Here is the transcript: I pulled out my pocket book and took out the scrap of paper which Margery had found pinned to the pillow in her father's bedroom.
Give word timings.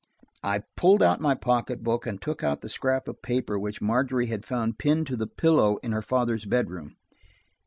I 0.41 0.63
pulled 0.75 1.03
out 1.03 1.21
my 1.21 1.35
pocket 1.35 1.83
book 1.83 2.07
and 2.07 2.19
took 2.19 2.43
out 2.43 2.61
the 2.61 2.69
scrap 2.69 3.07
of 3.07 3.21
paper 3.21 3.59
which 3.59 3.83
Margery 3.83 4.25
had 4.25 4.45
found 4.47 4.79
pinned 4.79 5.05
to 5.05 5.15
the 5.15 5.27
pillow 5.27 5.77
in 5.83 5.91
her 5.91 6.01
father's 6.01 6.45
bedroom. 6.45 6.95